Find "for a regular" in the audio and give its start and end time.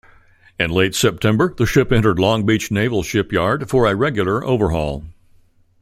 3.69-4.43